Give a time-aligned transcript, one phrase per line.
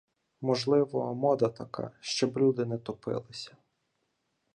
[0.41, 3.57] Можливо, мода така, щоб люди не топилися